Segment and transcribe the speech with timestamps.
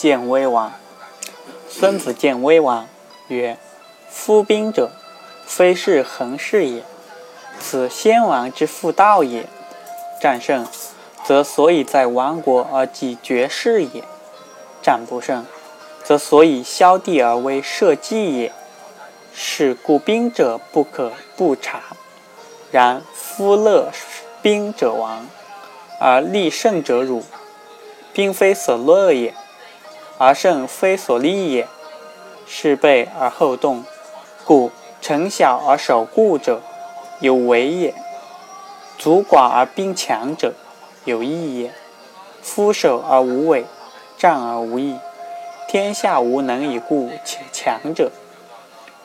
[0.00, 0.72] 见威王。
[1.68, 2.88] 孙子见威王
[3.28, 3.58] 曰
[4.08, 4.92] ：“夫兵者，
[5.44, 6.82] 非是恒事也，
[7.60, 9.46] 此先王之妇道也。
[10.18, 10.66] 战胜，
[11.22, 14.02] 则所以在亡国而继绝世也；
[14.80, 15.44] 战不胜，
[16.02, 18.54] 则所以削地而为社稷也。
[19.34, 21.82] 是故兵者不可不察。
[22.70, 23.92] 然夫乐
[24.40, 25.26] 兵者亡，
[26.00, 27.22] 而利胜者辱。
[28.14, 29.34] 兵非所乐也，
[30.22, 31.66] 而胜非所利也。
[32.46, 33.84] 事备而后动，
[34.44, 34.70] 故
[35.00, 36.60] 成小而守固者
[37.20, 37.94] 有为也；
[38.98, 40.52] 卒寡而兵强者
[41.06, 41.72] 有义也。
[42.42, 43.64] 夫守而无为，
[44.18, 44.98] 战而无义，
[45.66, 48.12] 天下无能以固且强者。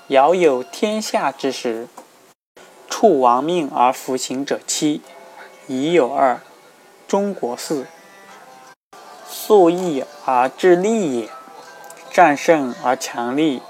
[0.08, 1.88] 尧有天下之时，
[2.90, 5.02] 处亡命而服行者七，
[5.68, 6.42] 已有二，
[7.08, 7.88] 中国四。
[9.48, 11.30] 素义而治利也，
[12.12, 13.62] 战胜而强利，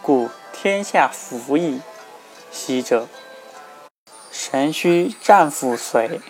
[0.00, 1.80] 故天下服矣。
[2.52, 3.08] 昔者，
[4.30, 6.20] 神虚战辅随，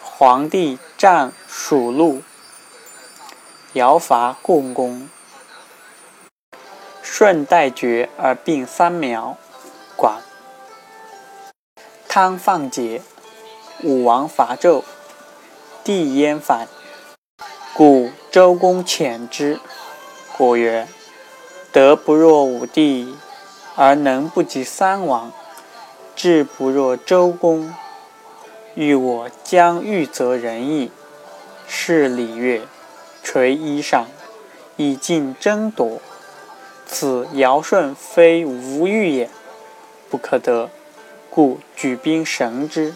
[0.00, 2.22] 皇帝战属禄，
[3.72, 5.10] 尧伐共工，
[7.02, 9.36] 舜代绝而并三苗，
[9.96, 10.22] 管。
[12.06, 13.00] 汤放桀，
[13.82, 14.84] 武王伐纣，
[15.82, 16.68] 帝焉反。
[17.80, 19.58] 故周公遣之，
[20.36, 20.86] 果曰
[21.72, 23.16] ：“德不若武帝，
[23.74, 25.30] 而能不及三王；
[26.14, 27.74] 智不若周公，
[28.74, 30.92] 欲我将欲则人矣。”
[31.66, 32.60] 是礼乐，
[33.22, 34.04] 垂衣裳，
[34.76, 36.02] 以尽争夺。
[36.86, 39.30] 此尧舜非吾欲也，
[40.10, 40.68] 不可得，
[41.30, 42.94] 故举兵绳之。